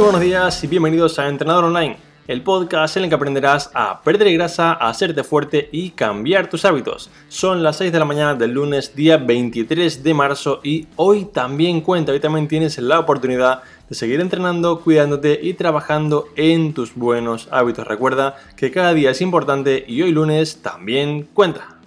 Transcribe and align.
Muy 0.00 0.06
buenos 0.06 0.22
días 0.22 0.64
y 0.64 0.66
bienvenidos 0.66 1.18
a 1.18 1.28
Entrenador 1.28 1.64
Online, 1.64 1.98
el 2.26 2.40
podcast 2.40 2.96
en 2.96 3.02
el 3.02 3.10
que 3.10 3.16
aprenderás 3.16 3.70
a 3.74 4.00
perder 4.00 4.32
grasa, 4.32 4.72
a 4.72 4.88
hacerte 4.88 5.22
fuerte 5.24 5.68
y 5.72 5.90
cambiar 5.90 6.48
tus 6.48 6.64
hábitos. 6.64 7.10
Son 7.28 7.62
las 7.62 7.76
6 7.76 7.92
de 7.92 7.98
la 7.98 8.06
mañana 8.06 8.34
del 8.34 8.52
lunes, 8.52 8.96
día 8.96 9.18
23 9.18 10.02
de 10.02 10.14
marzo 10.14 10.60
y 10.64 10.86
hoy 10.96 11.26
también 11.26 11.82
cuenta, 11.82 12.12
hoy 12.12 12.20
también 12.20 12.48
tienes 12.48 12.78
la 12.78 12.98
oportunidad 12.98 13.60
de 13.90 13.94
seguir 13.94 14.22
entrenando, 14.22 14.80
cuidándote 14.80 15.38
y 15.42 15.52
trabajando 15.52 16.28
en 16.34 16.72
tus 16.72 16.94
buenos 16.94 17.48
hábitos. 17.50 17.86
Recuerda 17.86 18.36
que 18.56 18.70
cada 18.70 18.94
día 18.94 19.10
es 19.10 19.20
importante 19.20 19.84
y 19.86 20.00
hoy 20.00 20.12
lunes 20.12 20.62
también 20.62 21.28
cuenta. 21.34 21.79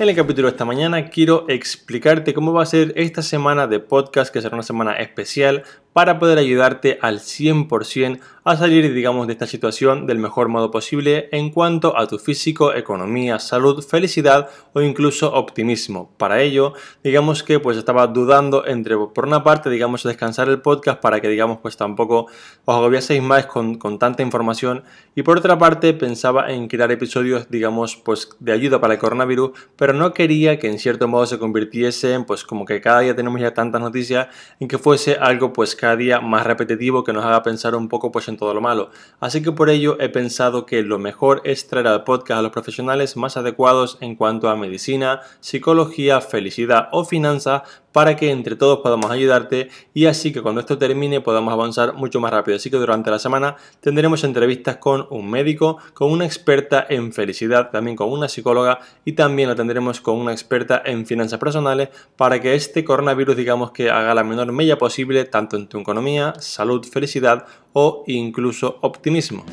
En 0.00 0.08
el 0.08 0.14
capítulo 0.14 0.46
de 0.46 0.52
esta 0.52 0.64
mañana 0.64 1.10
quiero 1.10 1.44
explicarte 1.48 2.32
cómo 2.32 2.52
va 2.52 2.62
a 2.62 2.66
ser 2.66 2.92
esta 2.94 3.20
semana 3.20 3.66
de 3.66 3.80
podcast, 3.80 4.32
que 4.32 4.40
será 4.40 4.54
una 4.54 4.62
semana 4.62 4.92
especial 4.92 5.64
para 5.98 6.20
poder 6.20 6.38
ayudarte 6.38 6.96
al 7.02 7.18
100% 7.18 8.20
a 8.44 8.56
salir, 8.56 8.94
digamos, 8.94 9.26
de 9.26 9.32
esta 9.34 9.46
situación 9.46 10.06
del 10.06 10.18
mejor 10.18 10.48
modo 10.48 10.70
posible 10.70 11.28
en 11.32 11.50
cuanto 11.50 11.98
a 11.98 12.06
tu 12.06 12.18
físico, 12.18 12.72
economía, 12.72 13.38
salud, 13.40 13.84
felicidad 13.84 14.48
o 14.72 14.80
incluso 14.80 15.34
optimismo. 15.34 16.10
Para 16.16 16.40
ello, 16.40 16.72
digamos 17.04 17.42
que 17.42 17.60
pues 17.60 17.76
estaba 17.76 18.06
dudando 18.06 18.64
entre, 18.66 18.96
por 18.96 19.26
una 19.26 19.42
parte, 19.44 19.68
digamos, 19.68 20.02
descansar 20.04 20.48
el 20.48 20.62
podcast 20.62 21.00
para 21.00 21.20
que, 21.20 21.28
digamos, 21.28 21.58
pues 21.60 21.76
tampoco 21.76 22.28
os 22.64 22.74
agobiaseis 22.74 23.22
más 23.22 23.46
con, 23.46 23.74
con 23.74 23.98
tanta 23.98 24.22
información 24.22 24.84
y 25.14 25.22
por 25.22 25.36
otra 25.36 25.58
parte 25.58 25.92
pensaba 25.92 26.50
en 26.50 26.68
crear 26.68 26.90
episodios, 26.90 27.50
digamos, 27.50 27.96
pues 27.96 28.30
de 28.38 28.52
ayuda 28.52 28.80
para 28.80 28.94
el 28.94 29.00
coronavirus, 29.00 29.50
pero 29.76 29.92
no 29.92 30.14
quería 30.14 30.58
que 30.58 30.68
en 30.68 30.78
cierto 30.78 31.06
modo 31.06 31.26
se 31.26 31.38
convirtiese 31.38 32.14
en, 32.14 32.24
pues 32.24 32.44
como 32.44 32.64
que 32.64 32.80
cada 32.80 33.00
día 33.00 33.14
tenemos 33.14 33.40
ya 33.40 33.52
tantas 33.52 33.80
noticias, 33.80 34.28
en 34.58 34.68
que 34.68 34.78
fuese 34.78 35.16
algo 35.16 35.52
pues 35.52 35.76
cada 35.76 35.87
día 35.96 36.20
más 36.20 36.46
repetitivo 36.46 37.04
que 37.04 37.12
nos 37.12 37.24
haga 37.24 37.42
pensar 37.42 37.74
un 37.74 37.88
poco 37.88 38.12
pues 38.12 38.28
en 38.28 38.36
todo 38.36 38.54
lo 38.54 38.60
malo. 38.60 38.90
Así 39.20 39.42
que 39.42 39.52
por 39.52 39.70
ello 39.70 39.96
he 40.00 40.08
pensado 40.08 40.66
que 40.66 40.82
lo 40.82 40.98
mejor 40.98 41.40
es 41.44 41.66
traer 41.68 41.86
al 41.88 42.04
podcast 42.04 42.38
a 42.38 42.42
los 42.42 42.52
profesionales 42.52 43.16
más 43.16 43.36
adecuados 43.36 43.98
en 44.00 44.16
cuanto 44.16 44.48
a 44.48 44.56
medicina, 44.56 45.20
psicología, 45.40 46.20
felicidad 46.20 46.88
o 46.92 47.04
finanzas 47.04 47.62
para 47.92 48.16
que 48.16 48.30
entre 48.30 48.56
todos 48.56 48.80
podamos 48.80 49.10
ayudarte 49.10 49.68
y 49.94 50.06
así 50.06 50.32
que 50.32 50.42
cuando 50.42 50.60
esto 50.60 50.78
termine 50.78 51.20
podamos 51.20 51.52
avanzar 51.52 51.94
mucho 51.94 52.20
más 52.20 52.32
rápido. 52.32 52.56
Así 52.56 52.70
que 52.70 52.76
durante 52.76 53.10
la 53.10 53.18
semana 53.18 53.56
tendremos 53.80 54.24
entrevistas 54.24 54.76
con 54.76 55.06
un 55.10 55.30
médico, 55.30 55.78
con 55.94 56.10
una 56.10 56.24
experta 56.24 56.86
en 56.88 57.12
felicidad, 57.12 57.70
también 57.70 57.96
con 57.96 58.10
una 58.10 58.28
psicóloga 58.28 58.80
y 59.04 59.12
también 59.12 59.48
la 59.48 59.54
tendremos 59.54 60.00
con 60.00 60.16
una 60.16 60.32
experta 60.32 60.82
en 60.84 61.06
finanzas 61.06 61.38
personales 61.38 61.88
para 62.16 62.40
que 62.40 62.54
este 62.54 62.84
coronavirus 62.84 63.36
digamos 63.36 63.72
que 63.72 63.90
haga 63.90 64.14
la 64.14 64.24
menor 64.24 64.52
mella 64.52 64.78
posible 64.78 65.24
tanto 65.24 65.56
en 65.56 65.68
tu 65.68 65.78
economía, 65.78 66.34
salud, 66.38 66.84
felicidad 66.86 67.46
o 67.72 68.04
incluso 68.06 68.78
optimismo. 68.82 69.44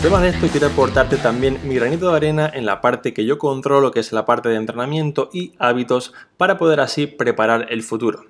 Además 0.00 0.22
de 0.22 0.28
esto, 0.30 0.46
quiero 0.50 0.68
aportarte 0.68 1.18
también 1.18 1.60
mi 1.62 1.74
granito 1.74 2.10
de 2.10 2.16
arena 2.16 2.50
en 2.54 2.64
la 2.64 2.80
parte 2.80 3.12
que 3.12 3.26
yo 3.26 3.36
controlo, 3.36 3.90
que 3.90 4.00
es 4.00 4.12
la 4.12 4.24
parte 4.24 4.48
de 4.48 4.56
entrenamiento 4.56 5.28
y 5.30 5.52
hábitos, 5.58 6.14
para 6.38 6.56
poder 6.56 6.80
así 6.80 7.06
preparar 7.06 7.66
el 7.68 7.82
futuro. 7.82 8.24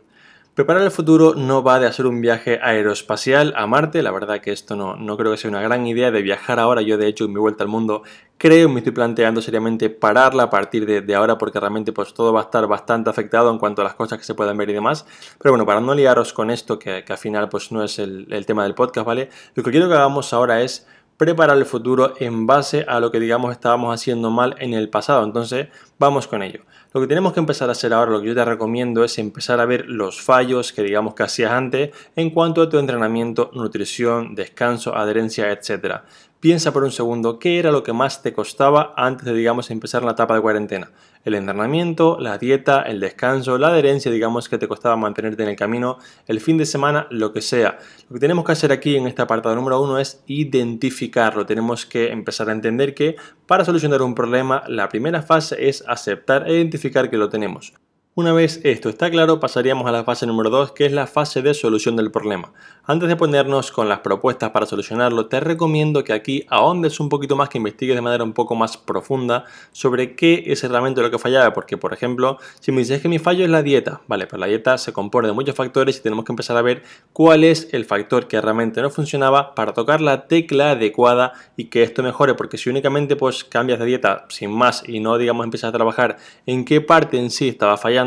Preparar 0.54 0.82
el 0.82 0.90
futuro 0.90 1.34
no 1.36 1.62
va 1.62 1.78
de 1.78 1.86
hacer 1.86 2.06
un 2.06 2.20
viaje 2.20 2.58
aeroespacial 2.60 3.54
a 3.56 3.68
Marte, 3.68 4.02
la 4.02 4.10
verdad 4.10 4.40
que 4.40 4.50
esto 4.50 4.74
no, 4.74 4.96
no 4.96 5.16
creo 5.16 5.30
que 5.30 5.38
sea 5.38 5.48
una 5.48 5.62
gran 5.62 5.86
idea 5.86 6.10
de 6.10 6.22
viajar 6.22 6.58
ahora, 6.58 6.82
yo 6.82 6.98
de 6.98 7.06
hecho 7.06 7.26
en 7.26 7.34
mi 7.34 7.38
vuelta 7.38 7.62
al 7.62 7.70
mundo 7.70 8.02
creo, 8.36 8.68
me 8.68 8.80
estoy 8.80 8.92
planteando 8.92 9.40
seriamente 9.40 9.90
pararla 9.90 10.44
a 10.44 10.50
partir 10.50 10.86
de, 10.86 11.14
ahora 11.14 11.38
porque 11.38 11.60
realmente 11.60 11.92
pues 11.92 12.12
todo 12.14 12.32
va 12.32 12.40
a 12.40 12.44
estar 12.44 12.66
bastante 12.66 13.10
afectado 13.10 13.48
en 13.48 13.58
cuanto 13.58 13.82
a 13.82 13.84
las 13.84 13.94
cosas 13.94 14.18
que 14.18 14.24
se 14.24 14.34
puedan 14.34 14.56
ver 14.56 14.70
y 14.70 14.72
demás, 14.72 15.06
pero 15.38 15.52
bueno, 15.52 15.64
para 15.64 15.80
no 15.80 15.94
liaros 15.94 16.32
con 16.32 16.50
esto 16.50 16.80
que, 16.80 17.04
al 17.08 17.18
final 17.18 17.48
pues 17.48 17.70
no 17.70 17.84
es 17.84 18.00
el, 18.00 18.26
el 18.30 18.44
tema 18.44 18.64
del 18.64 18.74
podcast, 18.74 19.06
¿vale? 19.06 19.28
Lo 19.54 19.62
que 19.62 19.70
quiero 19.70 19.88
que 19.88 19.94
hagamos 19.94 20.32
ahora 20.32 20.62
es 20.62 20.84
preparar 21.20 21.58
el 21.58 21.66
futuro 21.66 22.14
en 22.18 22.46
base 22.46 22.86
a 22.88 22.98
lo 22.98 23.12
que 23.12 23.20
digamos 23.20 23.52
estábamos 23.52 23.94
haciendo 23.94 24.30
mal 24.30 24.56
en 24.58 24.72
el 24.72 24.88
pasado. 24.88 25.22
Entonces, 25.22 25.68
vamos 26.00 26.26
con 26.26 26.42
ello. 26.42 26.62
Lo 26.94 27.00
que 27.02 27.06
tenemos 27.06 27.34
que 27.34 27.40
empezar 27.40 27.68
a 27.68 27.72
hacer 27.72 27.92
ahora, 27.92 28.10
lo 28.10 28.22
que 28.22 28.28
yo 28.28 28.34
te 28.34 28.44
recomiendo 28.44 29.04
es 29.04 29.18
empezar 29.18 29.60
a 29.60 29.66
ver 29.66 29.84
los 29.86 30.20
fallos 30.22 30.72
que 30.72 30.82
digamos 30.82 31.14
que 31.14 31.22
hacías 31.22 31.52
antes 31.52 31.90
en 32.16 32.30
cuanto 32.30 32.62
a 32.62 32.68
tu 32.70 32.78
entrenamiento, 32.78 33.50
nutrición, 33.52 34.34
descanso, 34.34 34.96
adherencia, 34.96 35.52
etc. 35.52 36.00
Piensa 36.40 36.72
por 36.72 36.84
un 36.84 36.90
segundo 36.90 37.38
qué 37.38 37.58
era 37.58 37.70
lo 37.70 37.82
que 37.82 37.92
más 37.92 38.22
te 38.22 38.32
costaba 38.32 38.94
antes 38.96 39.26
de, 39.26 39.34
digamos, 39.34 39.70
empezar 39.70 40.02
la 40.02 40.12
etapa 40.12 40.34
de 40.34 40.40
cuarentena. 40.40 40.90
El 41.22 41.34
entrenamiento, 41.34 42.16
la 42.18 42.38
dieta, 42.38 42.80
el 42.80 42.98
descanso, 42.98 43.58
la 43.58 43.68
adherencia, 43.68 44.10
digamos, 44.10 44.48
que 44.48 44.56
te 44.56 44.66
costaba 44.66 44.96
mantenerte 44.96 45.42
en 45.42 45.50
el 45.50 45.56
camino, 45.56 45.98
el 46.26 46.40
fin 46.40 46.56
de 46.56 46.64
semana, 46.64 47.06
lo 47.10 47.34
que 47.34 47.42
sea. 47.42 47.78
Lo 48.08 48.14
que 48.14 48.20
tenemos 48.20 48.46
que 48.46 48.52
hacer 48.52 48.72
aquí 48.72 48.96
en 48.96 49.06
este 49.06 49.20
apartado 49.20 49.54
número 49.54 49.82
uno 49.82 49.98
es 49.98 50.22
identificarlo. 50.28 51.44
Tenemos 51.44 51.84
que 51.84 52.10
empezar 52.10 52.48
a 52.48 52.52
entender 52.52 52.94
que 52.94 53.16
para 53.44 53.66
solucionar 53.66 54.00
un 54.00 54.14
problema, 54.14 54.62
la 54.66 54.88
primera 54.88 55.20
fase 55.20 55.68
es 55.68 55.84
aceptar 55.92 56.48
e 56.48 56.54
identificar 56.54 57.10
que 57.10 57.16
lo 57.16 57.28
tenemos. 57.28 57.72
Una 58.16 58.32
vez 58.32 58.60
esto 58.64 58.88
está 58.88 59.08
claro, 59.08 59.38
pasaríamos 59.38 59.86
a 59.86 59.92
la 59.92 60.02
fase 60.02 60.26
número 60.26 60.50
2, 60.50 60.72
que 60.72 60.84
es 60.84 60.90
la 60.90 61.06
fase 61.06 61.42
de 61.42 61.54
solución 61.54 61.94
del 61.94 62.10
problema. 62.10 62.52
Antes 62.82 63.08
de 63.08 63.14
ponernos 63.14 63.70
con 63.70 63.88
las 63.88 64.00
propuestas 64.00 64.50
para 64.50 64.66
solucionarlo, 64.66 65.26
te 65.26 65.38
recomiendo 65.38 66.02
que 66.02 66.12
aquí 66.12 66.44
ahondes 66.48 66.98
un 66.98 67.08
poquito 67.08 67.36
más, 67.36 67.48
que 67.48 67.58
investigues 67.58 67.94
de 67.94 68.02
manera 68.02 68.24
un 68.24 68.32
poco 68.32 68.56
más 68.56 68.76
profunda 68.76 69.44
sobre 69.70 70.16
qué 70.16 70.42
es 70.48 70.68
realmente 70.68 71.00
lo 71.02 71.10
que 71.12 71.20
fallaba, 71.20 71.52
porque 71.52 71.76
por 71.76 71.92
ejemplo, 71.92 72.38
si 72.58 72.72
me 72.72 72.78
dices 72.78 73.00
que 73.00 73.08
mi 73.08 73.20
fallo 73.20 73.44
es 73.44 73.50
la 73.50 73.62
dieta, 73.62 74.00
vale, 74.08 74.26
pues 74.26 74.40
la 74.40 74.46
dieta 74.46 74.76
se 74.76 74.92
compone 74.92 75.28
de 75.28 75.34
muchos 75.34 75.54
factores 75.54 75.96
y 75.98 76.02
tenemos 76.02 76.24
que 76.24 76.32
empezar 76.32 76.56
a 76.56 76.62
ver 76.62 76.82
cuál 77.12 77.44
es 77.44 77.68
el 77.72 77.84
factor 77.84 78.26
que 78.26 78.40
realmente 78.40 78.82
no 78.82 78.90
funcionaba 78.90 79.54
para 79.54 79.72
tocar 79.72 80.00
la 80.00 80.26
tecla 80.26 80.72
adecuada 80.72 81.32
y 81.56 81.66
que 81.66 81.84
esto 81.84 82.02
mejore, 82.02 82.34
porque 82.34 82.58
si 82.58 82.70
únicamente 82.70 83.14
pues 83.14 83.44
cambias 83.44 83.78
de 83.78 83.84
dieta 83.84 84.26
sin 84.30 84.50
más 84.50 84.82
y 84.88 84.98
no 84.98 85.16
digamos 85.16 85.44
empiezas 85.44 85.68
a 85.68 85.72
trabajar 85.72 86.16
en 86.44 86.64
qué 86.64 86.80
parte 86.80 87.16
en 87.16 87.30
sí 87.30 87.46
estaba 87.46 87.76
fallando, 87.76 87.99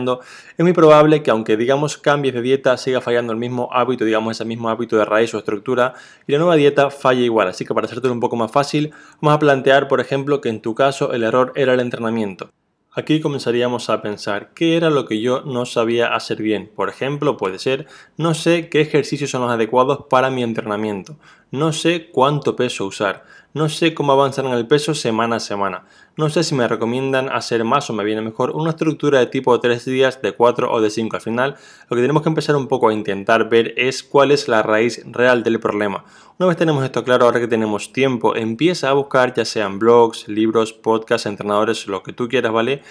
es 0.58 0.64
muy 0.64 0.74
probable 0.74 1.24
que 1.24 1.32
aunque 1.32 1.58
digamos 1.58 1.98
cambies 1.98 2.34
de 2.34 2.42
dieta 2.42 2.78
siga 2.78 3.02
fallando 3.02 3.34
el 3.34 3.40
mismo 3.40 3.70
hábito, 3.72 4.06
digamos 4.06 4.38
ese 4.38 4.46
mismo 4.46 4.70
hábito 4.70 4.98
de 4.98 5.06
raíz 5.06 5.34
o 5.34 5.38
estructura 5.38 5.94
y 6.28 6.32
la 6.32 6.40
nueva 6.40 6.56
dieta 6.56 6.90
falle 6.90 7.22
igual. 7.22 7.48
Así 7.48 7.66
que 7.66 7.74
para 7.74 7.86
hacértelo 7.86 8.14
un 8.14 8.20
poco 8.20 8.36
más 8.36 8.52
fácil, 8.52 8.92
vamos 9.22 9.36
a 9.36 9.40
plantear 9.40 9.88
por 9.88 10.00
ejemplo 10.00 10.42
que 10.42 10.50
en 10.50 10.62
tu 10.62 10.76
caso 10.76 11.14
el 11.14 11.24
error 11.24 11.52
era 11.56 11.74
el 11.74 11.80
entrenamiento. 11.80 12.50
Aquí 12.96 13.22
comenzaríamos 13.22 13.90
a 13.90 14.04
pensar 14.04 14.54
qué 14.54 14.78
era 14.78 14.92
lo 14.92 15.08
que 15.08 15.20
yo 15.20 15.42
no 15.42 15.66
sabía 15.66 16.14
hacer 16.14 16.44
bien. 16.44 16.70
Por 16.76 16.90
ejemplo, 16.90 17.38
puede 17.38 17.58
ser, 17.58 17.88
no 18.18 18.36
sé 18.36 18.70
qué 18.70 18.82
ejercicios 18.82 19.32
son 19.32 19.42
los 19.42 19.52
adecuados 19.52 20.06
para 20.12 20.30
mi 20.30 20.44
entrenamiento, 20.44 21.18
no 21.50 21.74
sé 21.74 22.12
cuánto 22.12 22.56
peso 22.56 22.86
usar, 22.86 23.26
no 23.54 23.70
sé 23.70 23.94
cómo 23.94 24.12
avanzar 24.14 24.46
en 24.46 24.52
el 24.52 24.68
peso 24.68 24.96
semana 24.96 25.36
a 25.36 25.40
semana. 25.40 25.86
No 26.18 26.30
sé 26.30 26.44
si 26.44 26.56
me 26.56 26.68
recomiendan 26.68 27.30
hacer 27.30 27.64
más 27.64 27.90
o 27.90 27.94
me 27.94 28.04
viene 28.04 28.22
mejor 28.22 28.52
una 28.52 28.72
estructura 28.72 29.20
de 29.20 29.28
tipo 29.28 29.60
3 29.60 29.86
días, 29.86 30.22
de 30.22 30.32
4 30.32 30.72
o 30.72 30.82
de 30.82 30.90
5. 30.90 31.16
Al 31.16 31.22
final, 31.22 31.56
lo 31.90 31.96
que 31.96 32.02
tenemos 32.02 32.24
que 32.24 32.30
empezar 32.30 32.56
un 32.56 32.68
poco 32.68 32.90
a 32.90 32.94
intentar 32.94 33.50
ver 33.50 33.74
es 33.78 34.04
cuál 34.04 34.32
es 34.32 34.48
la 34.48 34.64
raíz 34.64 35.04
real 35.06 35.44
del 35.44 35.60
problema. 35.60 36.04
Una 36.40 36.48
vez 36.48 36.58
tenemos 36.58 36.84
esto 36.84 37.04
claro, 37.04 37.26
ahora 37.26 37.40
que 37.40 37.48
tenemos 37.48 37.94
tiempo, 37.94 38.36
empieza 38.36 38.90
a 38.90 38.94
buscar 38.94 39.34
ya 39.36 39.46
sean 39.46 39.78
blogs, 39.78 40.28
libros, 40.28 40.74
podcasts, 40.74 41.28
entrenadores, 41.28 41.88
lo 41.88 42.02
que 42.02 42.12
tú 42.12 42.28
quieras, 42.28 42.52
¿vale? 42.52 42.82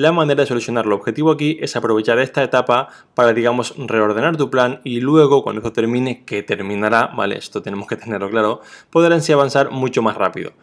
La 0.00 0.12
manera 0.12 0.40
de 0.40 0.46
solucionar 0.46 0.86
el 0.86 0.92
objetivo 0.92 1.30
aquí 1.30 1.58
es 1.60 1.76
aprovechar 1.76 2.18
esta 2.20 2.42
etapa 2.42 2.88
para, 3.14 3.34
digamos, 3.34 3.74
reordenar 3.76 4.34
tu 4.38 4.48
plan 4.48 4.80
y 4.82 5.00
luego, 5.00 5.42
cuando 5.42 5.60
esto 5.60 5.74
termine, 5.74 6.24
que 6.24 6.42
terminará, 6.42 7.08
¿vale? 7.08 7.36
Esto 7.36 7.60
tenemos 7.60 7.86
que 7.86 7.96
tenerlo 7.96 8.30
claro, 8.30 8.62
poder 8.88 9.12
así 9.12 9.30
avanzar 9.30 9.70
mucho 9.70 10.00
más 10.00 10.16
rápido. 10.16 10.54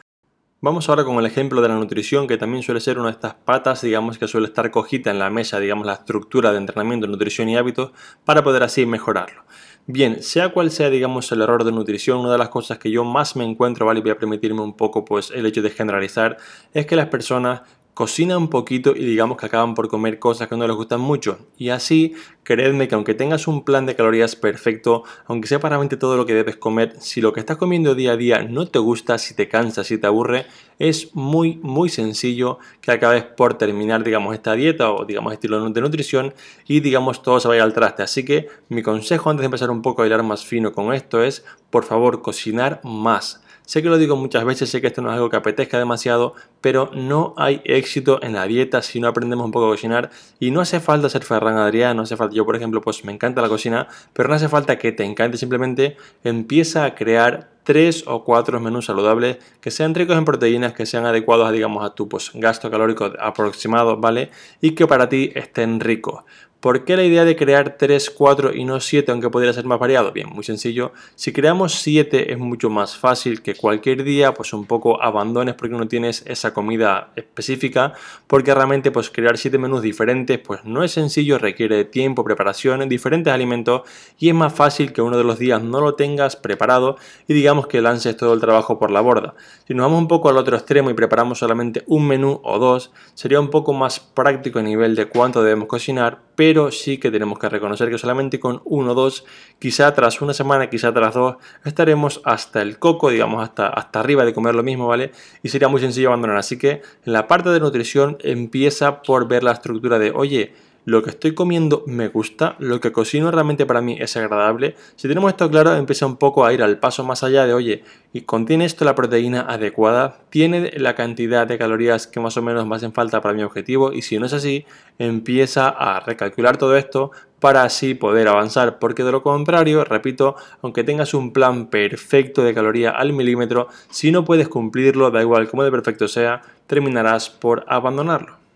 Vamos 0.59 0.89
ahora 0.89 1.03
con 1.03 1.19
el 1.19 1.27
ejemplo 1.27 1.61
de 1.61 1.67
la 1.67 1.75
nutrición, 1.75 2.25
que 2.25 2.39
también 2.39 2.63
suele 2.63 2.79
ser 2.79 2.97
una 2.97 3.09
de 3.09 3.13
estas 3.13 3.35
patas, 3.35 3.83
digamos, 3.83 4.17
que 4.17 4.27
suele 4.27 4.47
estar 4.47 4.71
cojita 4.71 5.11
en 5.11 5.19
la 5.19 5.29
mesa, 5.29 5.59
digamos, 5.59 5.85
la 5.85 5.93
estructura 5.93 6.51
de 6.51 6.57
entrenamiento, 6.57 7.05
nutrición 7.05 7.47
y 7.47 7.57
hábitos, 7.57 7.91
para 8.25 8.43
poder 8.43 8.63
así 8.63 8.87
mejorarlo. 8.87 9.43
Bien, 9.85 10.23
sea 10.23 10.49
cual 10.49 10.71
sea, 10.71 10.89
digamos, 10.89 11.31
el 11.31 11.43
error 11.43 11.63
de 11.63 11.71
nutrición, 11.71 12.17
una 12.17 12.31
de 12.31 12.39
las 12.39 12.49
cosas 12.49 12.79
que 12.79 12.89
yo 12.89 13.03
más 13.03 13.35
me 13.35 13.45
encuentro, 13.45 13.85
¿vale? 13.85 13.99
Y 13.99 14.01
voy 14.01 14.11
a 14.13 14.17
permitirme 14.17 14.61
un 14.61 14.75
poco, 14.75 15.05
pues, 15.05 15.29
el 15.29 15.45
hecho 15.45 15.61
de 15.61 15.69
generalizar, 15.69 16.37
es 16.73 16.87
que 16.87 16.95
las 16.95 17.09
personas 17.09 17.61
cocina 17.97 18.37
un 18.37 18.47
poquito 18.47 18.95
y 18.95 19.03
digamos 19.03 19.37
que 19.39 19.47
acaban 19.47 19.73
por 19.73 19.87
comer 19.87 20.19
cosas 20.19 20.47
que 20.47 20.55
no 20.55 20.67
les 20.67 20.75
gustan 20.75 21.01
mucho. 21.01 21.39
Y 21.57 21.69
así, 21.69 22.13
creedme 22.43 22.87
que 22.87 22.93
aunque 22.93 23.15
tengas 23.15 23.47
un 23.47 23.65
plan 23.65 23.87
de 23.87 23.95
calorías 23.95 24.35
perfecto, 24.35 25.03
aunque 25.25 25.47
sea 25.47 25.59
para 25.59 25.83
todo 25.97 26.15
lo 26.15 26.27
que 26.27 26.35
debes 26.35 26.57
comer, 26.57 26.93
si 26.99 27.21
lo 27.21 27.33
que 27.33 27.39
estás 27.39 27.57
comiendo 27.57 27.95
día 27.95 28.11
a 28.11 28.15
día 28.15 28.43
no 28.43 28.67
te 28.67 28.77
gusta, 28.77 29.17
si 29.17 29.33
te 29.33 29.47
cansa, 29.47 29.83
si 29.83 29.97
te 29.97 30.05
aburre, 30.05 30.45
es 30.77 31.15
muy, 31.15 31.59
muy 31.63 31.89
sencillo 31.89 32.59
que 32.81 32.91
acabes 32.91 33.23
por 33.23 33.55
terminar, 33.55 34.03
digamos, 34.03 34.35
esta 34.35 34.53
dieta 34.53 34.91
o, 34.91 35.03
digamos, 35.03 35.33
estilo 35.33 35.67
de 35.67 35.81
nutrición 35.81 36.35
y, 36.67 36.81
digamos, 36.81 37.23
todo 37.23 37.39
se 37.39 37.47
vaya 37.47 37.63
al 37.63 37.73
traste. 37.73 38.03
Así 38.03 38.23
que 38.23 38.47
mi 38.69 38.83
consejo 38.83 39.31
antes 39.31 39.41
de 39.41 39.45
empezar 39.45 39.71
un 39.71 39.81
poco 39.81 40.03
a 40.03 40.05
hilar 40.05 40.21
más 40.21 40.45
fino 40.45 40.71
con 40.71 40.93
esto 40.93 41.23
es, 41.23 41.43
por 41.71 41.83
favor, 41.83 42.21
cocinar 42.21 42.79
más. 42.83 43.41
Sé 43.67 43.83
que 43.83 43.89
lo 43.89 43.97
digo 43.97 44.15
muchas 44.15 44.45
veces, 44.45 44.69
sé 44.69 44.79
que 44.79 44.87
esto 44.87 45.01
no 45.01 45.09
es 45.09 45.15
algo 45.15 45.29
que 45.29 45.35
apetezca 45.35 45.77
demasiado, 45.77 46.33
pero 46.61 46.89
no 46.93 47.33
hay 47.35 47.59
éxito 47.65 48.23
en 48.23 48.31
la 48.31 48.47
dieta 48.47 48.81
si 48.81 49.01
no 49.01 49.09
aprendemos 49.09 49.43
un 49.43 49.51
poco 49.51 49.65
a 49.65 49.71
cocinar. 49.71 50.09
Y 50.39 50.51
no 50.51 50.61
hace 50.61 50.79
falta 50.79 51.09
ser 51.09 51.25
Ferran 51.25 51.57
Adrián, 51.57 51.97
no 51.97 52.03
hace 52.03 52.15
falta, 52.15 52.33
yo 52.33 52.45
por 52.45 52.55
ejemplo, 52.55 52.79
pues 52.79 53.03
me 53.03 53.11
encanta 53.11 53.41
la 53.41 53.49
cocina, 53.49 53.89
pero 54.13 54.29
no 54.29 54.35
hace 54.35 54.47
falta 54.47 54.77
que 54.77 54.93
te 54.93 55.03
encante, 55.03 55.37
simplemente 55.37 55.97
empieza 56.23 56.85
a 56.85 56.95
crear 56.95 57.56
tres 57.67 58.05
o 58.07 58.23
cuatro 58.23 58.61
menús 58.61 58.85
saludables 58.85 59.39
que 59.59 59.71
sean 59.71 59.93
ricos 59.93 60.17
en 60.17 60.23
proteínas, 60.23 60.71
que 60.71 60.85
sean 60.85 61.05
adecuados, 61.05 61.51
digamos, 61.51 61.83
a 61.83 61.93
tu 61.93 62.07
pues, 62.07 62.31
gasto 62.33 62.71
calórico 62.71 63.11
aproximado, 63.19 63.97
¿vale? 63.97 64.31
Y 64.61 64.71
que 64.71 64.87
para 64.87 65.09
ti 65.09 65.33
estén 65.35 65.81
ricos. 65.81 66.23
¿Por 66.59 66.85
qué 66.85 66.97
la 66.97 67.03
idea 67.03 67.23
de 67.23 67.35
crear 67.35 67.77
3, 67.77 68.09
4 68.09 68.55
y 68.55 68.65
no 68.65 68.79
7 68.79 69.11
aunque 69.11 69.29
podría 69.29 69.53
ser 69.53 69.65
más 69.65 69.77
variado? 69.77 70.11
Bien, 70.11 70.27
muy 70.27 70.43
sencillo. 70.43 70.91
Si 71.13 71.31
creamos 71.31 71.75
7 71.75 72.33
es 72.33 72.39
mucho 72.39 72.71
más 72.71 72.97
fácil 72.97 73.43
que 73.43 73.53
cualquier 73.53 74.03
día 74.03 74.33
pues 74.33 74.53
un 74.53 74.65
poco 74.65 75.01
abandones 75.03 75.53
porque 75.53 75.75
no 75.75 75.87
tienes 75.87 76.23
esa 76.25 76.55
comida 76.55 77.11
específica 77.15 77.93
porque 78.25 78.55
realmente 78.55 78.89
pues 78.89 79.11
crear 79.11 79.37
7 79.37 79.55
menús 79.59 79.83
diferentes 79.83 80.39
pues 80.39 80.65
no 80.65 80.83
es 80.83 80.93
sencillo, 80.93 81.37
requiere 81.37 81.85
tiempo, 81.85 82.23
preparación, 82.23 82.89
diferentes 82.89 83.31
alimentos 83.31 83.83
y 84.17 84.29
es 84.29 84.35
más 84.35 84.51
fácil 84.51 84.93
que 84.93 85.03
uno 85.03 85.15
de 85.15 85.23
los 85.23 85.37
días 85.37 85.61
no 85.61 85.79
lo 85.79 85.93
tengas 85.93 86.35
preparado 86.35 86.97
y 87.27 87.35
que 87.65 87.81
lances 87.81 88.15
todo 88.15 88.35
el 88.35 88.39
trabajo 88.39 88.77
por 88.77 88.91
la 88.91 89.01
borda. 89.01 89.33
Si 89.67 89.73
nos 89.73 89.85
vamos 89.85 90.01
un 90.01 90.07
poco 90.07 90.29
al 90.29 90.37
otro 90.37 90.55
extremo 90.55 90.91
y 90.91 90.93
preparamos 90.93 91.39
solamente 91.39 91.83
un 91.87 92.07
menú 92.07 92.39
o 92.43 92.59
dos, 92.59 92.91
sería 93.15 93.39
un 93.39 93.49
poco 93.49 93.73
más 93.73 93.99
práctico 93.99 94.59
a 94.59 94.61
nivel 94.61 94.95
de 94.95 95.05
cuánto 95.05 95.41
debemos 95.41 95.67
cocinar, 95.67 96.19
pero 96.35 96.71
sí 96.71 96.99
que 96.99 97.09
tenemos 97.09 97.39
que 97.39 97.49
reconocer 97.49 97.89
que 97.89 97.97
solamente 97.97 98.39
con 98.39 98.61
uno 98.65 98.91
o 98.91 98.93
dos, 98.93 99.25
quizá 99.57 99.91
tras 99.95 100.21
una 100.21 100.33
semana, 100.33 100.69
quizá 100.69 100.93
tras 100.93 101.15
dos, 101.15 101.37
estaremos 101.65 102.21
hasta 102.25 102.61
el 102.61 102.77
coco, 102.77 103.09
digamos, 103.09 103.41
hasta, 103.41 103.69
hasta 103.69 103.99
arriba 103.99 104.23
de 104.23 104.35
comer 104.35 104.53
lo 104.53 104.61
mismo, 104.61 104.85
¿vale? 104.85 105.11
Y 105.41 105.49
sería 105.49 105.67
muy 105.67 105.81
sencillo 105.81 106.09
abandonar. 106.09 106.37
Así 106.37 106.59
que 106.59 106.83
en 107.05 107.13
la 107.13 107.27
parte 107.27 107.49
de 107.49 107.59
nutrición 107.59 108.17
empieza 108.19 109.01
por 109.01 109.27
ver 109.27 109.43
la 109.43 109.53
estructura 109.53 109.97
de, 109.97 110.11
oye, 110.11 110.53
lo 110.87 111.03
que 111.03 111.09
estoy 111.09 111.33
comiendo 111.33 111.83
me 111.85 112.07
gusta, 112.07 112.55
lo 112.59 112.79
que 112.79 112.93
cocino 112.93 113.29
realmente 113.29 113.65
para 113.65 113.81
mí 113.81 113.97
es 113.99 114.15
agradable. 114.15 114.77
Si 114.95 115.09
tenemos 115.09 115.29
esto 115.29 115.51
claro, 115.51 115.75
empieza 115.75 116.05
un 116.05 116.15
poco 116.15 116.45
a 116.45 116.53
ir 116.53 116.63
al 116.63 116.79
paso 116.79 117.03
más 117.03 117.25
allá 117.25 117.45
de, 117.45 117.53
oye, 117.53 117.83
¿y 118.13 118.21
contiene 118.21 118.63
esto 118.63 118.85
la 118.85 118.95
proteína 118.95 119.41
adecuada? 119.41 120.19
¿Tiene 120.29 120.71
la 120.77 120.95
cantidad 120.95 121.45
de 121.45 121.57
calorías 121.57 122.07
que 122.07 122.21
más 122.21 122.37
o 122.37 122.41
menos 122.41 122.65
me 122.65 122.77
hacen 122.77 122.93
falta 122.93 123.19
para 123.19 123.33
mi 123.33 123.43
objetivo? 123.43 123.91
Y 123.91 124.01
si 124.01 124.17
no 124.17 124.27
es 124.27 124.31
así, 124.31 124.65
empieza 124.97 125.67
a 125.67 125.99
recalcular 125.99 126.55
todo 126.55 126.77
esto 126.77 127.11
para 127.41 127.63
así 127.63 127.93
poder 127.93 128.29
avanzar, 128.29 128.79
porque 128.79 129.03
de 129.03 129.11
lo 129.11 129.21
contrario, 129.21 129.83
repito, 129.83 130.37
aunque 130.61 130.85
tengas 130.85 131.13
un 131.13 131.33
plan 131.33 131.67
perfecto 131.67 132.45
de 132.45 132.53
caloría 132.53 132.91
al 132.91 133.11
milímetro, 133.11 133.67
si 133.89 134.13
no 134.13 134.23
puedes 134.23 134.47
cumplirlo, 134.47 135.11
da 135.11 135.21
igual 135.21 135.49
cómo 135.49 135.65
de 135.65 135.71
perfecto 135.71 136.07
sea, 136.07 136.43
terminarás 136.65 137.29
por 137.29 137.65
abandonarlo. 137.67 138.46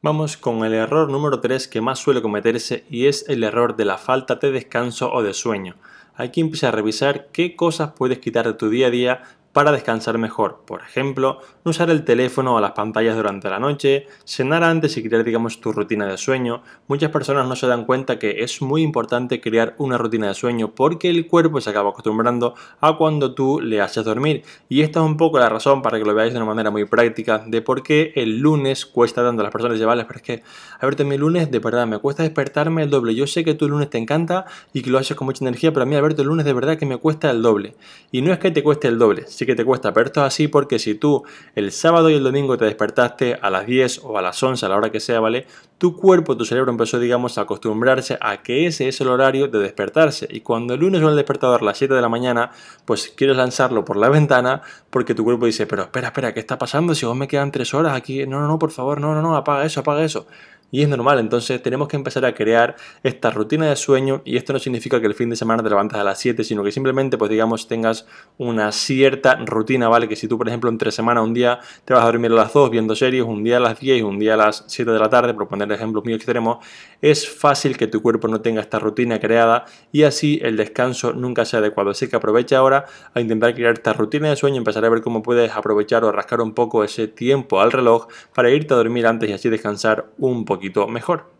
Vamos 0.00 0.36
con 0.36 0.64
el 0.64 0.74
error 0.74 1.10
número 1.10 1.40
3 1.40 1.66
que 1.66 1.80
más 1.80 1.98
suele 1.98 2.22
cometerse 2.22 2.84
y 2.88 3.06
es 3.06 3.28
el 3.28 3.42
error 3.42 3.74
de 3.74 3.84
la 3.84 3.98
falta 3.98 4.36
de 4.36 4.52
descanso 4.52 5.12
o 5.12 5.24
de 5.24 5.34
sueño. 5.34 5.74
Aquí 6.14 6.40
empieza 6.40 6.68
a 6.68 6.70
revisar 6.70 7.30
qué 7.32 7.56
cosas 7.56 7.94
puedes 7.96 8.20
quitar 8.20 8.46
de 8.46 8.52
tu 8.52 8.70
día 8.70 8.86
a 8.86 8.90
día 8.90 9.22
para 9.52 9.72
descansar 9.72 10.18
mejor. 10.18 10.62
Por 10.66 10.82
ejemplo, 10.82 11.40
no 11.64 11.70
usar 11.70 11.90
el 11.90 12.04
teléfono 12.04 12.54
o 12.54 12.60
las 12.60 12.72
pantallas 12.72 13.16
durante 13.16 13.48
la 13.50 13.58
noche, 13.58 14.06
cenar 14.24 14.62
antes 14.62 14.96
y 14.96 15.02
crear, 15.02 15.24
digamos, 15.24 15.60
tu 15.60 15.72
rutina 15.72 16.06
de 16.06 16.16
sueño. 16.16 16.62
Muchas 16.86 17.10
personas 17.10 17.46
no 17.48 17.56
se 17.56 17.66
dan 17.66 17.84
cuenta 17.84 18.18
que 18.18 18.42
es 18.42 18.62
muy 18.62 18.82
importante 18.82 19.40
crear 19.40 19.74
una 19.78 19.98
rutina 19.98 20.28
de 20.28 20.34
sueño 20.34 20.72
porque 20.74 21.10
el 21.10 21.26
cuerpo 21.26 21.60
se 21.60 21.70
acaba 21.70 21.90
acostumbrando 21.90 22.54
a 22.80 22.96
cuando 22.96 23.34
tú 23.34 23.60
le 23.60 23.80
haces 23.80 24.04
dormir. 24.04 24.42
Y 24.68 24.82
esta 24.82 25.00
es 25.00 25.06
un 25.06 25.16
poco 25.16 25.38
la 25.38 25.48
razón 25.48 25.82
para 25.82 25.98
que 25.98 26.04
lo 26.04 26.14
veáis 26.14 26.32
de 26.32 26.38
una 26.38 26.46
manera 26.46 26.70
muy 26.70 26.84
práctica 26.84 27.42
de 27.46 27.62
por 27.62 27.82
qué 27.82 28.12
el 28.16 28.38
lunes 28.38 28.86
cuesta 28.86 29.22
tanto 29.22 29.40
a 29.40 29.44
las 29.44 29.52
personas 29.52 29.78
llevarles. 29.78 30.06
Pero 30.06 30.16
es 30.18 30.22
que, 30.22 30.42
a 30.78 30.86
ver, 30.86 31.04
mi 31.04 31.16
lunes 31.16 31.50
de 31.50 31.58
verdad 31.58 31.86
me 31.86 31.98
cuesta 31.98 32.22
despertarme 32.22 32.82
el 32.82 32.90
doble. 32.90 33.14
Yo 33.14 33.26
sé 33.26 33.44
que 33.44 33.54
tú 33.54 33.64
el 33.64 33.72
lunes 33.72 33.90
te 33.90 33.98
encanta 33.98 34.46
y 34.72 34.82
que 34.82 34.90
lo 34.90 34.98
haces 34.98 35.16
con 35.16 35.26
mucha 35.26 35.44
energía, 35.44 35.72
pero 35.72 35.82
a 35.82 35.86
mí, 35.86 35.94
Alberto, 35.94 36.22
el 36.22 36.28
lunes 36.28 36.44
de 36.44 36.52
verdad 36.52 36.76
que 36.78 36.86
me 36.86 36.96
cuesta 36.98 37.30
el 37.30 37.42
doble. 37.42 37.74
Y 38.12 38.22
no 38.22 38.32
es 38.32 38.38
que 38.38 38.50
te 38.50 38.62
cueste 38.62 38.88
el 38.88 38.98
doble, 38.98 39.24
sí 39.38 39.46
que 39.46 39.54
te 39.54 39.64
cuesta, 39.64 39.92
pero 39.94 40.06
esto 40.06 40.20
es 40.20 40.26
así 40.26 40.48
porque 40.48 40.80
si 40.80 40.96
tú 40.96 41.22
el 41.54 41.70
sábado 41.70 42.10
y 42.10 42.14
el 42.14 42.24
domingo 42.24 42.58
te 42.58 42.64
despertaste 42.64 43.38
a 43.40 43.50
las 43.50 43.66
10 43.66 44.00
o 44.02 44.18
a 44.18 44.22
las 44.22 44.42
11, 44.42 44.66
a 44.66 44.68
la 44.68 44.76
hora 44.76 44.90
que 44.90 44.98
sea, 44.98 45.20
¿vale? 45.20 45.46
Tu 45.78 45.96
cuerpo, 45.96 46.36
tu 46.36 46.44
cerebro 46.44 46.72
empezó, 46.72 46.98
digamos, 46.98 47.38
a 47.38 47.42
acostumbrarse 47.42 48.18
a 48.20 48.42
que 48.42 48.66
ese 48.66 48.88
es 48.88 49.00
el 49.00 49.06
horario 49.06 49.46
de 49.46 49.60
despertarse. 49.60 50.26
Y 50.28 50.40
cuando 50.40 50.74
el 50.74 50.80
lunes 50.80 50.98
suena 50.98 51.12
el 51.12 51.16
despertador 51.16 51.62
a 51.62 51.64
las 51.64 51.78
7 51.78 51.94
de 51.94 52.02
la 52.02 52.08
mañana, 52.08 52.50
pues 52.84 53.12
quieres 53.16 53.36
lanzarlo 53.36 53.84
por 53.84 53.96
la 53.96 54.08
ventana 54.08 54.62
porque 54.90 55.14
tu 55.14 55.22
cuerpo 55.22 55.46
dice, 55.46 55.68
pero 55.68 55.82
espera, 55.82 56.08
espera, 56.08 56.34
¿qué 56.34 56.40
está 56.40 56.58
pasando? 56.58 56.96
Si 56.96 57.06
vos 57.06 57.14
me 57.14 57.28
quedan 57.28 57.52
3 57.52 57.74
horas 57.74 57.96
aquí, 57.96 58.26
no, 58.26 58.40
no, 58.40 58.48
no, 58.48 58.58
por 58.58 58.72
favor, 58.72 59.00
no, 59.00 59.14
no, 59.14 59.22
no, 59.22 59.36
apaga 59.36 59.64
eso, 59.64 59.78
apaga 59.80 60.02
eso. 60.04 60.26
Y 60.70 60.82
es 60.82 60.88
normal, 60.90 61.18
entonces 61.18 61.62
tenemos 61.62 61.88
que 61.88 61.96
empezar 61.96 62.26
a 62.26 62.34
crear 62.34 62.76
esta 63.02 63.30
rutina 63.30 63.64
de 63.66 63.74
sueño 63.74 64.20
y 64.26 64.36
esto 64.36 64.52
no 64.52 64.58
significa 64.58 65.00
que 65.00 65.06
el 65.06 65.14
fin 65.14 65.30
de 65.30 65.36
semana 65.36 65.62
te 65.62 65.70
levantas 65.70 65.98
a 65.98 66.04
las 66.04 66.18
7, 66.18 66.44
sino 66.44 66.62
que 66.62 66.72
simplemente, 66.72 67.16
pues 67.16 67.30
digamos, 67.30 67.68
tengas 67.68 68.04
una 68.36 68.70
cierta 68.70 69.36
rutina, 69.36 69.88
¿vale? 69.88 70.08
Que 70.08 70.16
si 70.16 70.28
tú, 70.28 70.36
por 70.36 70.46
ejemplo, 70.46 70.68
entre 70.68 70.90
semana 70.92 71.22
un 71.22 71.32
día 71.32 71.60
te 71.86 71.94
vas 71.94 72.02
a 72.02 72.06
dormir 72.06 72.32
a 72.32 72.34
las 72.34 72.52
2 72.52 72.68
viendo 72.68 72.94
series, 72.94 73.24
un 73.24 73.42
día 73.42 73.56
a 73.56 73.60
las 73.60 73.80
10 73.80 74.00
y 74.00 74.02
un 74.02 74.18
día 74.18 74.34
a 74.34 74.36
las 74.36 74.64
7 74.66 74.90
de 74.90 74.98
la 74.98 75.08
tarde, 75.08 75.32
por 75.32 75.48
ejemplos 75.74 76.04
muy 76.04 76.14
extremos, 76.14 76.58
es 77.00 77.28
fácil 77.28 77.76
que 77.76 77.86
tu 77.86 78.02
cuerpo 78.02 78.28
no 78.28 78.40
tenga 78.40 78.60
esta 78.60 78.78
rutina 78.78 79.18
creada 79.20 79.64
y 79.92 80.02
así 80.02 80.40
el 80.42 80.56
descanso 80.56 81.12
nunca 81.12 81.44
sea 81.44 81.60
adecuado. 81.60 81.90
Así 81.90 82.08
que 82.08 82.16
aprovecha 82.16 82.58
ahora 82.58 82.86
a 83.14 83.20
intentar 83.20 83.54
crear 83.54 83.74
esta 83.74 83.92
rutina 83.92 84.28
de 84.28 84.36
sueño, 84.36 84.58
empezar 84.58 84.84
a 84.84 84.88
ver 84.88 85.02
cómo 85.02 85.22
puedes 85.22 85.52
aprovechar 85.52 86.04
o 86.04 86.12
rascar 86.12 86.40
un 86.40 86.54
poco 86.54 86.84
ese 86.84 87.08
tiempo 87.08 87.60
al 87.60 87.72
reloj 87.72 88.08
para 88.34 88.50
irte 88.50 88.74
a 88.74 88.76
dormir 88.76 89.06
antes 89.06 89.30
y 89.30 89.32
así 89.32 89.48
descansar 89.48 90.06
un 90.18 90.44
poco 90.44 90.88
mejor. 90.88 91.37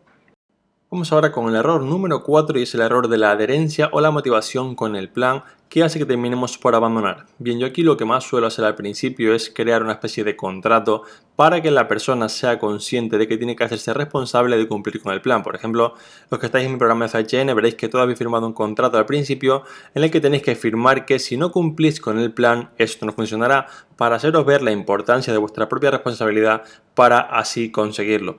Vamos 0.90 1.12
ahora 1.12 1.32
con 1.32 1.46
el 1.48 1.54
error 1.54 1.82
número 1.82 2.22
4 2.24 2.58
y 2.58 2.62
es 2.62 2.74
el 2.74 2.80
error 2.80 3.08
de 3.08 3.18
la 3.18 3.32
adherencia 3.32 3.90
o 3.92 4.00
la 4.00 4.10
motivación 4.10 4.74
con 4.74 4.96
el 4.96 5.10
plan 5.10 5.42
que 5.68 5.82
hace 5.82 5.98
que 5.98 6.06
terminemos 6.06 6.56
por 6.56 6.74
abandonar. 6.74 7.26
Bien, 7.38 7.58
yo 7.58 7.66
aquí 7.66 7.82
lo 7.82 7.98
que 7.98 8.06
más 8.06 8.24
suelo 8.24 8.46
hacer 8.46 8.64
al 8.64 8.74
principio 8.74 9.34
es 9.34 9.50
crear 9.54 9.82
una 9.82 9.92
especie 9.92 10.24
de 10.24 10.34
contrato 10.34 11.02
para 11.36 11.60
que 11.60 11.70
la 11.70 11.88
persona 11.88 12.30
sea 12.30 12.58
consciente 12.58 13.18
de 13.18 13.28
que 13.28 13.36
tiene 13.36 13.54
que 13.54 13.64
hacerse 13.64 13.92
responsable 13.92 14.56
de 14.56 14.66
cumplir 14.66 15.02
con 15.02 15.12
el 15.12 15.20
plan. 15.20 15.42
Por 15.42 15.54
ejemplo, 15.54 15.92
los 16.30 16.40
que 16.40 16.46
estáis 16.46 16.64
en 16.64 16.72
mi 16.72 16.78
programa 16.78 17.06
de 17.06 17.10
FHN 17.10 17.54
veréis 17.54 17.74
que 17.74 17.90
todos 17.90 18.04
habéis 18.04 18.18
firmado 18.18 18.46
un 18.46 18.54
contrato 18.54 18.96
al 18.96 19.04
principio 19.04 19.64
en 19.94 20.04
el 20.04 20.10
que 20.10 20.22
tenéis 20.22 20.42
que 20.42 20.54
firmar 20.54 21.04
que 21.04 21.18
si 21.18 21.36
no 21.36 21.52
cumplís 21.52 22.00
con 22.00 22.18
el 22.18 22.32
plan, 22.32 22.70
esto 22.78 23.04
no 23.04 23.12
funcionará 23.12 23.66
para 23.98 24.16
haceros 24.16 24.46
ver 24.46 24.62
la 24.62 24.72
importancia 24.72 25.34
de 25.34 25.38
vuestra 25.38 25.68
propia 25.68 25.90
responsabilidad 25.90 26.62
para 26.94 27.20
así 27.20 27.70
conseguirlo. 27.70 28.38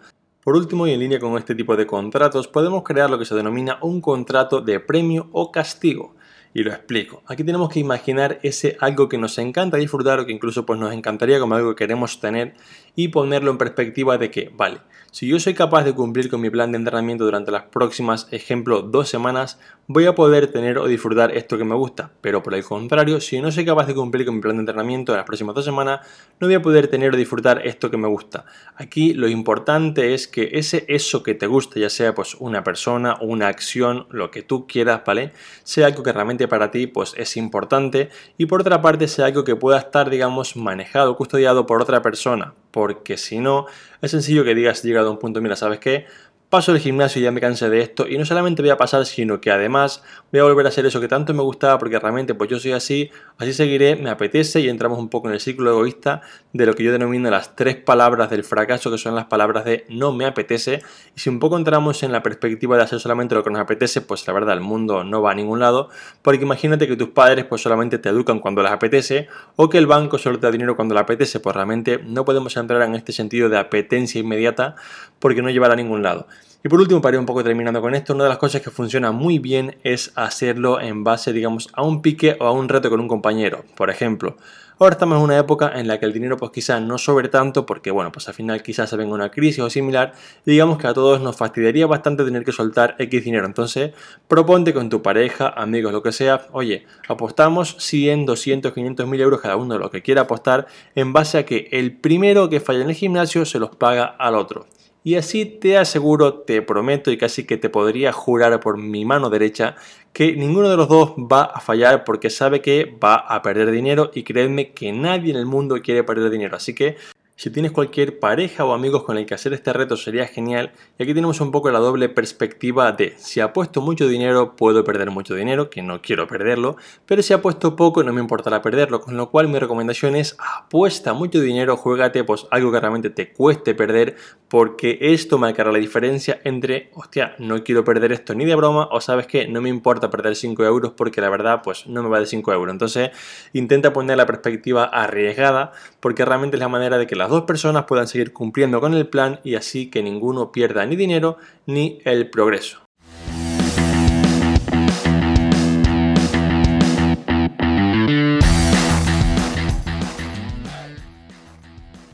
Por 0.50 0.58
último, 0.58 0.88
y 0.88 0.94
en 0.94 1.00
línea 1.00 1.20
con 1.20 1.38
este 1.38 1.54
tipo 1.54 1.78
de 1.78 1.86
contratos, 1.86 2.48
podemos 2.48 2.82
crear 2.82 3.08
lo 3.08 3.20
que 3.20 3.26
se 3.26 3.36
denomina 3.36 3.78
un 3.84 4.02
contrato 4.02 4.62
de 4.62 4.80
premio 4.80 5.30
o 5.32 5.52
castigo. 5.52 6.16
Y 6.56 6.64
lo 6.64 6.72
explico. 6.72 7.22
Aquí 7.28 7.44
tenemos 7.44 7.70
que 7.70 7.80
imaginar 7.80 8.40
ese 8.42 8.76
algo 8.80 9.08
que 9.08 9.20
nos 9.20 9.38
encanta 9.38 9.78
disfrutar 9.78 10.20
o 10.20 10.26
que 10.26 10.32
incluso 10.32 10.66
pues 10.66 10.80
nos 10.80 10.92
encantaría 10.92 11.40
como 11.40 11.54
algo 11.54 11.76
que 11.76 11.86
queremos 11.86 12.20
tener 12.20 12.56
y 12.96 13.10
ponerlo 13.10 13.52
en 13.52 13.58
perspectiva 13.58 14.18
de 14.18 14.32
que, 14.32 14.52
vale, 14.56 14.80
si 15.12 15.28
yo 15.28 15.40
soy 15.40 15.56
capaz 15.56 15.86
de 15.86 15.96
cumplir 15.96 16.30
con 16.30 16.40
mi 16.40 16.52
plan 16.52 16.72
de 16.72 16.78
entrenamiento 16.78 17.24
durante 17.24 17.52
las 17.52 17.64
próximas, 17.64 18.28
ejemplo, 18.30 18.84
dos 18.84 19.10
semanas, 19.10 19.60
voy 19.88 20.06
a 20.06 20.14
poder 20.14 20.52
tener 20.52 20.78
o 20.78 20.86
disfrutar 20.86 21.36
esto 21.36 21.58
que 21.58 21.64
me 21.64 21.74
gusta. 21.74 22.12
Pero 22.22 22.44
por 22.44 22.54
el 22.54 22.64
contrario, 22.64 23.20
si 23.20 23.42
no 23.42 23.52
soy 23.52 23.66
capaz 23.66 23.88
de 23.88 23.96
cumplir 23.96 24.24
con 24.24 24.36
mi 24.36 24.42
plan 24.42 24.56
de 24.58 24.60
entrenamiento 24.60 25.12
en 25.12 25.18
las 25.18 25.26
próximas 25.26 25.56
dos 25.56 25.66
semanas, 25.66 26.02
no 26.40 26.46
voy 26.46 26.54
a 26.54 26.62
poder 26.62 26.90
tener 26.90 27.12
o 27.16 27.18
disfrutar 27.18 27.66
esto 27.66 27.90
que 27.90 27.98
me 27.98 28.08
gusta. 28.08 28.46
Aquí 28.76 29.16
lo 29.16 29.28
importante 29.28 30.14
es 30.14 30.28
que 30.28 30.52
ese 30.54 30.86
eso 30.88 31.24
que 31.24 31.34
te 31.34 31.48
gusta, 31.48 31.80
ya 31.80 31.90
sea 31.90 32.14
pues 32.14 32.36
una 32.36 32.64
persona, 32.64 33.18
una 33.20 33.48
acción, 33.48 34.06
lo 34.12 34.30
que 34.30 34.44
tú 34.44 34.68
quieras, 34.68 35.02
¿vale? 35.04 35.34
Sea 35.64 35.88
algo 35.88 36.04
que 36.04 36.14
realmente 36.14 36.48
para 36.48 36.70
ti 36.70 36.86
pues 36.86 37.16
es 37.18 37.36
importante 37.36 38.10
y 38.38 38.46
por 38.46 38.62
otra 38.62 38.84
parte 38.84 39.08
sea 39.08 39.26
algo 39.26 39.44
que 39.44 39.56
pueda 39.56 39.80
estar, 39.80 40.12
digamos, 40.12 40.56
manejado, 40.56 41.16
custodiado 41.18 41.66
por 41.66 41.82
otra 41.82 42.04
persona. 42.04 42.54
Porque 42.72 43.18
si 43.18 43.40
no, 43.40 43.66
es 44.02 44.12
sencillo 44.12 44.44
que 44.44 44.56
digas, 44.56 44.84
llegado 44.84 45.10
a 45.10 45.12
un 45.12 45.20
punto, 45.20 45.42
mira, 45.42 45.56
¿sabes 45.56 45.80
qué? 45.80 46.06
Paso 46.50 46.74
del 46.74 46.82
gimnasio 46.82 47.22
y 47.22 47.26
ya 47.26 47.32
me 47.32 47.42
cansé 47.42 47.70
de 47.70 47.80
esto 47.80 48.08
y 48.08 48.18
no 48.18 48.26
solamente 48.26 48.64
voy 48.64 48.72
a 48.72 48.78
pasar 48.78 49.06
sino 49.06 49.40
que 49.40 49.52
además 49.52 50.04
voy 50.32 50.42
a 50.42 50.44
volver 50.46 50.66
a 50.66 50.70
hacer 50.70 50.84
eso 50.84 51.00
que 51.00 51.08
tanto 51.08 51.32
me 51.36 51.44
gustaba 51.44 51.78
porque 51.78 52.00
realmente 52.00 52.34
pues 52.34 52.50
yo 52.50 52.60
soy 52.60 52.72
así, 52.72 53.12
así 53.38 53.54
seguiré, 53.54 53.96
me 53.96 54.10
apetece 54.10 54.60
y 54.60 54.68
entramos 54.68 54.98
un 54.98 55.10
poco 55.10 55.28
en 55.28 55.36
el 55.36 55.40
ciclo 55.40 55.70
egoísta 55.70 56.22
de 56.52 56.66
lo 56.66 56.74
que 56.74 56.84
yo 56.84 56.92
denomino 56.92 57.30
las 57.30 57.56
tres 57.56 57.76
palabras 57.76 58.32
del 58.32 58.44
fracaso 58.44 58.90
que 58.90 58.98
son 58.98 59.14
las 59.14 59.26
palabras 59.26 59.64
de 59.64 59.86
no 59.90 60.12
me 60.12 60.26
apetece 60.26 60.82
y 61.16 61.20
si 61.20 61.30
un 61.30 61.38
poco 61.38 61.56
entramos 61.56 62.02
en 62.02 62.12
la 62.12 62.24
perspectiva 62.24 62.78
de 62.78 62.84
hacer 62.84 63.00
solamente 63.00 63.36
lo 63.36 63.44
que 63.44 63.52
nos 63.52 63.62
apetece 63.62 64.02
pues 64.02 64.26
la 64.26 64.34
verdad 64.34 64.56
el 64.56 64.62
mundo 64.62 65.04
no 65.04 65.22
va 65.22 65.32
a 65.32 65.36
ningún 65.36 65.60
lado 65.60 65.90
porque 66.24 66.46
imagínate 66.46 66.88
que 66.88 66.96
tus 66.96 67.10
padres 67.10 67.46
pues 67.46 67.62
solamente 67.62 68.00
te 68.00 68.10
educan 68.10 68.40
cuando 68.40 68.64
les 68.64 68.72
apetece 68.72 69.28
o 69.56 69.70
que 69.70 69.78
el 69.78 69.86
banco 69.86 70.18
solo 70.18 70.40
te 70.40 70.48
da 70.48 70.52
dinero 70.52 70.76
cuando 70.76 70.96
le 70.96 71.02
apetece 71.02 71.40
pues 71.40 71.56
realmente 71.56 72.00
no 72.04 72.26
podemos 72.26 72.58
entrar 72.58 72.82
en 72.82 72.96
este 72.96 73.12
sentido 73.12 73.50
de 73.50 73.60
apetencia 73.60 74.20
inmediata 74.20 74.76
porque 75.20 75.44
no 75.44 75.52
llevará 75.52 75.74
a 75.74 75.78
ningún 75.78 76.02
lado. 76.02 76.28
Y 76.62 76.68
por 76.68 76.82
último, 76.82 77.02
para 77.02 77.16
ir 77.16 77.20
un 77.22 77.26
poco 77.26 77.42
terminando 77.42 77.80
con 77.80 77.96
esto, 77.96 78.14
una 78.14 78.26
de 78.26 78.32
las 78.32 78.38
cosas 78.38 78.62
que 78.62 78.70
funciona 78.70 79.14
muy 79.14 79.40
bien 79.40 79.78
es 79.86 80.12
hacerlo 80.16 80.82
en 80.82 81.06
base, 81.06 81.32
digamos, 81.32 81.70
a 81.72 81.84
un 81.84 82.02
pique 82.02 82.36
o 82.42 82.48
a 82.48 82.52
un 82.52 82.68
reto 82.68 82.90
con 82.90 83.00
un 83.00 83.08
compañero. 83.08 83.64
Por 83.78 83.90
ejemplo, 83.90 84.36
ahora 84.78 84.96
estamos 84.96 85.20
en 85.20 85.24
una 85.24 85.38
época 85.38 85.72
en 85.80 85.88
la 85.88 86.02
que 86.02 86.06
el 86.06 86.12
dinero 86.12 86.36
pues 86.36 86.52
quizás 86.52 86.82
no 86.82 86.98
sobre 86.98 87.30
tanto 87.30 87.66
porque, 87.66 87.92
bueno, 87.92 88.12
pues 88.12 88.28
al 88.28 88.34
final 88.34 88.62
quizás 88.62 88.90
se 88.90 88.98
venga 88.98 89.14
una 89.14 89.32
crisis 89.32 89.60
o 89.60 89.70
similar 89.70 90.12
y 90.46 90.52
digamos 90.52 90.78
que 90.80 90.88
a 90.88 90.94
todos 90.94 91.22
nos 91.22 91.38
fastidiaría 91.38 91.88
bastante 91.88 92.26
tener 92.26 92.44
que 92.44 92.52
soltar 92.52 92.94
X 93.00 93.24
dinero. 93.24 93.46
Entonces, 93.46 93.94
proponte 94.28 94.74
con 94.74 94.90
tu 94.90 95.02
pareja, 95.02 95.48
amigos, 95.56 95.94
lo 95.94 96.04
que 96.04 96.12
sea, 96.12 96.48
oye, 96.52 96.86
apostamos 97.08 97.78
100, 97.80 98.26
200, 98.26 98.74
500 98.74 99.08
mil 99.08 99.22
euros 99.22 99.40
cada 99.40 99.56
uno 99.56 99.76
de 99.76 99.80
lo 99.80 99.90
que 99.90 100.02
quiera 100.02 100.24
apostar 100.24 100.68
en 100.94 101.14
base 101.14 101.38
a 101.38 101.46
que 101.46 101.70
el 101.72 101.96
primero 101.96 102.50
que 102.50 102.60
falla 102.60 102.82
en 102.82 102.90
el 102.90 102.96
gimnasio 102.96 103.46
se 103.46 103.60
los 103.60 103.78
paga 103.78 104.04
al 104.04 104.36
otro. 104.36 104.68
Y 105.04 105.16
así 105.16 105.46
te 105.46 105.78
aseguro, 105.78 106.40
te 106.40 106.62
prometo 106.62 107.10
y 107.10 107.18
casi 107.18 107.46
que 107.46 107.58
te 107.58 107.70
podría 107.70 108.12
jurar 108.12 108.60
por 108.60 108.78
mi 108.78 109.06
mano 109.06 109.30
derecha 109.30 109.76
que 110.12 110.36
ninguno 110.36 110.70
de 110.70 110.76
los 110.76 110.90
dos 110.90 111.12
va 111.12 111.44
a 111.44 111.62
fallar 111.62 112.04
porque 112.04 112.30
sabe 112.30 112.62
que 112.62 112.98
va 113.02 113.16
a 113.16 113.42
perder 113.42 113.72
dinero 113.72 114.12
y 114.14 114.24
créeme 114.24 114.72
que 114.72 114.92
nadie 114.92 115.32
en 115.32 115.38
el 115.38 115.46
mundo 115.46 115.82
quiere 115.82 116.04
perder 116.04 116.30
dinero. 116.30 116.58
Así 116.58 116.74
que 116.76 116.98
si 117.40 117.50
tienes 117.50 117.72
cualquier 117.72 118.20
pareja 118.20 118.66
o 118.66 118.74
amigos 118.74 119.04
con 119.04 119.18
el 119.18 119.26
que 119.26 119.34
hacer 119.34 119.54
este 119.54 119.72
reto 119.72 119.96
sería 119.96 120.28
genial. 120.28 120.74
Y 120.98 121.04
aquí 121.04 121.14
tenemos 121.14 121.40
un 121.40 121.52
poco 121.52 121.72
la 121.72 121.80
doble 121.80 122.10
perspectiva 122.10 122.92
de 122.92 123.14
si 123.16 123.40
apuesto 123.40 123.80
mucho 123.80 124.10
dinero 124.10 124.58
puedo 124.58 124.84
perder 124.84 125.10
mucho 125.10 125.36
dinero, 125.36 125.70
que 125.70 125.82
no 125.82 126.02
quiero 126.02 126.28
perderlo, 126.28 126.76
pero 127.06 127.22
si 127.22 127.32
apuesto 127.32 127.78
poco 127.78 128.04
no 128.04 128.12
me 128.12 128.20
importará 128.20 128.62
perderlo, 128.62 129.00
con 129.00 129.16
lo 129.16 129.30
cual 129.30 129.48
mi 129.48 129.58
recomendación 129.58 130.18
es 130.18 130.36
apuesta 130.38 131.14
mucho 131.14 131.40
dinero, 131.40 131.78
juégate 131.78 132.26
pues 132.26 132.46
algo 132.52 132.74
que 132.74 132.82
realmente 132.82 133.10
te 133.10 133.32
cueste 133.32 133.74
perder, 133.74 134.18
porque 134.50 134.98
esto 135.00 135.38
marcará 135.38 135.72
la 135.72 135.78
diferencia 135.78 136.42
entre, 136.44 136.92
hostia, 136.94 137.36
no 137.40 137.64
quiero 137.64 137.86
perder 137.86 138.12
esto 138.12 138.36
ni 138.36 138.44
de 138.44 138.56
broma, 138.56 138.90
o 138.92 139.00
sabes 139.00 139.28
que 139.28 139.48
no 139.48 139.62
me 139.62 139.70
importa 139.70 140.10
perder 140.10 140.36
5 140.36 140.66
euros 140.66 140.92
porque 140.92 141.22
la 141.22 141.30
verdad 141.30 141.62
pues 141.64 141.88
no 141.88 142.04
me 142.04 142.10
va 142.10 142.20
de 142.20 142.26
5 142.26 142.52
euros. 142.52 142.74
Entonces 142.74 143.12
intenta 143.54 143.94
poner 143.94 144.18
la 144.18 144.26
perspectiva 144.26 144.84
arriesgada, 144.84 145.72
porque 146.02 146.26
realmente 146.26 146.58
es 146.58 146.60
la 146.60 146.68
manera 146.68 146.98
de 146.98 147.08
que 147.08 147.16
las 147.16 147.29
dos 147.30 147.44
personas 147.44 147.86
puedan 147.86 148.08
seguir 148.08 148.34
cumpliendo 148.34 148.82
con 148.82 148.94
el 148.94 149.08
plan 149.08 149.40
y 149.44 149.56
así 149.56 149.90
que 149.90 150.04
ninguno 150.04 150.52
pierda 150.52 150.86
ni 150.86 150.96
dinero 150.96 151.38
ni 151.66 152.00
el 152.06 152.30
progreso. 152.30 152.80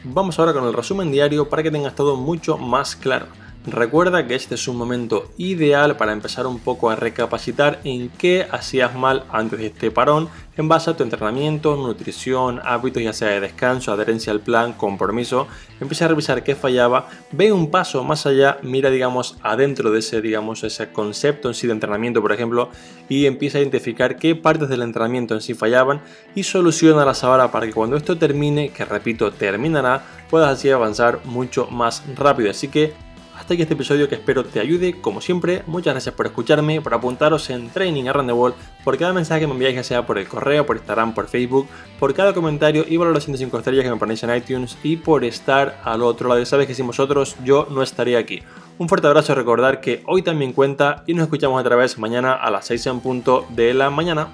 Vamos 0.03 0.39
ahora 0.39 0.53
con 0.53 0.63
el 0.63 0.73
resumen 0.73 1.11
diario 1.11 1.49
para 1.49 1.61
que 1.61 1.71
tengas 1.71 1.93
todo 1.93 2.15
mucho 2.15 2.57
más 2.57 2.95
claro. 2.95 3.27
Recuerda 3.67 4.27
que 4.27 4.35
este 4.35 4.53
es 4.53 4.67
un 4.67 4.77
momento 4.77 5.31
ideal 5.37 5.97
para 5.97 6.13
empezar 6.13 6.45
un 6.45 6.59
poco 6.59 6.91
a 6.91 6.95
recapacitar 6.95 7.79
en 7.83 8.09
qué 8.09 8.45
hacías 8.51 8.93
mal 8.93 9.25
antes 9.31 9.57
de 9.57 9.67
este 9.67 9.89
parón 9.89 10.29
en 10.55 10.67
base 10.67 10.91
a 10.91 10.95
tu 10.95 11.01
entrenamiento, 11.01 11.75
nutrición, 11.75 12.61
hábitos 12.63 13.01
ya 13.01 13.11
sea 13.11 13.29
de 13.29 13.39
descanso, 13.39 13.91
adherencia 13.91 14.31
al 14.31 14.41
plan, 14.41 14.73
compromiso. 14.73 15.47
Empieza 15.79 16.05
a 16.05 16.09
revisar 16.09 16.43
qué 16.43 16.53
fallaba, 16.53 17.09
ve 17.31 17.51
un 17.51 17.71
paso 17.71 18.03
más 18.03 18.27
allá, 18.27 18.59
mira 18.61 18.91
digamos 18.91 19.37
adentro 19.41 19.89
de 19.89 19.99
ese 19.99 20.21
digamos 20.21 20.63
ese 20.63 20.91
concepto 20.91 21.47
en 21.47 21.55
sí 21.55 21.65
de 21.65 21.73
entrenamiento 21.73 22.21
por 22.21 22.33
ejemplo 22.33 22.69
y 23.09 23.25
empieza 23.25 23.57
a 23.57 23.61
identificar 23.61 24.17
qué 24.17 24.35
partes 24.35 24.69
del 24.69 24.83
entrenamiento 24.83 25.33
en 25.33 25.41
sí 25.41 25.55
fallaban 25.55 26.01
y 26.35 26.43
soluciona 26.43 27.03
las 27.03 27.23
ahora 27.23 27.51
para 27.51 27.65
que 27.65 27.73
cuando 27.73 27.97
esto 27.97 28.15
termine, 28.15 28.69
que 28.69 28.85
repito 28.85 29.31
terminará, 29.31 30.05
puedas 30.29 30.59
así 30.59 30.69
avanzar 30.69 31.19
mucho 31.25 31.67
más 31.67 32.03
rápido. 32.15 32.51
Así 32.51 32.67
que 32.67 32.93
hasta 33.45 33.53
aquí 33.53 33.61
este 33.61 33.75
episodio 33.75 34.09
que 34.09 34.15
espero 34.15 34.43
te 34.43 34.59
ayude. 34.59 34.99
Como 34.99 35.21
siempre, 35.21 35.61
muchas 35.67 35.93
gracias 35.93 36.15
por 36.15 36.25
escucharme, 36.25 36.81
por 36.81 36.95
apuntaros 36.95 37.47
en 37.51 37.69
Training 37.69 38.07
Around 38.07 38.27
the 38.27 38.33
World, 38.33 38.55
por 38.83 38.97
cada 38.97 39.13
mensaje 39.13 39.41
que 39.41 39.45
me 39.45 39.53
enviáis, 39.53 39.75
ya 39.75 39.83
sea 39.83 40.03
por 40.07 40.17
el 40.17 40.27
correo, 40.27 40.65
por 40.65 40.77
Instagram, 40.77 41.13
por 41.13 41.27
Facebook, 41.27 41.67
por 41.99 42.15
cada 42.15 42.33
comentario 42.33 42.83
y 42.89 42.97
valoración 42.97 43.33
de 43.33 43.37
5 43.37 43.59
estrellas 43.59 43.83
que 43.83 43.91
me 43.91 43.97
ponéis 43.97 44.23
en 44.23 44.35
iTunes 44.35 44.79
y 44.81 44.95
por 44.95 45.23
estar 45.23 45.79
al 45.83 46.01
otro 46.01 46.27
lado. 46.27 46.43
Sabes 46.43 46.65
que 46.65 46.73
sin 46.73 46.87
vosotros 46.87 47.35
yo 47.43 47.67
no 47.69 47.83
estaría 47.83 48.17
aquí. 48.17 48.41
Un 48.79 48.89
fuerte 48.89 49.05
abrazo 49.05 49.35
recordar 49.35 49.79
que 49.79 50.01
hoy 50.07 50.23
también 50.23 50.51
cuenta 50.51 51.03
y 51.05 51.13
nos 51.13 51.25
escuchamos 51.25 51.61
otra 51.61 51.75
vez 51.75 51.99
mañana 51.99 52.33
a 52.33 52.49
las 52.49 52.65
6 52.65 52.87
en 52.87 52.99
punto 52.99 53.45
de 53.49 53.75
la 53.75 53.91
mañana. 53.91 54.29